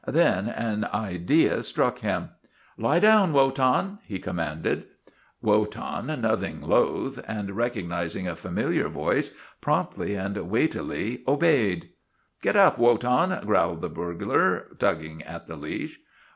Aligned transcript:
Then 0.07 0.49
an 0.49 0.85
idea 0.85 1.61
struck 1.61 1.99
him. 1.99 2.29
1 2.77 2.83
Lie 2.83 2.99
down, 3.01 3.33
Wotan!'' 3.33 3.99
he 4.11 4.17
commanded. 4.17 4.85
Wotan, 5.43 6.07
nothing 6.21 6.59
loath, 6.59 7.19
and 7.27 7.51
recognizing 7.51 8.27
a 8.27 8.35
familiar 8.35 8.89
voice, 8.89 9.29
promptly 9.61 10.15
and 10.15 10.35
weightily 10.49 11.21
obeyed." 11.27 11.89
Get 12.41 12.55
up, 12.55 12.79
Wotan!" 12.79 13.45
growled 13.45 13.81
the 13.83 13.89
burglar, 13.89 14.69
tugging 14.79 15.21
at 15.21 15.45
the 15.45 15.55
leash. 15.55 15.99